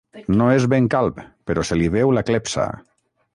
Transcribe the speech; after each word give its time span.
No 0.39 0.45
és 0.53 0.63
ben 0.71 0.87
calb, 0.93 1.19
però 1.51 1.67
se 1.69 1.77
li 1.83 1.91
veu 1.97 2.15
la 2.19 2.25
clepsa. 2.31 2.67